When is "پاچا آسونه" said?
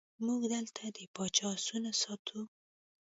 1.15-1.89